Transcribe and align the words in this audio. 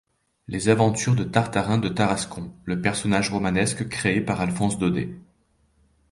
Les 0.47 0.67
aventures 0.67 1.13
de 1.13 1.23
Tartarin 1.23 1.77
de 1.77 1.87
Tarascon, 1.87 2.51
le 2.65 2.81
personnage 2.81 3.29
romanesque 3.29 3.87
créé 3.87 4.19
par 4.19 4.41
Alphonse 4.41 4.79
Daudet. 4.79 5.15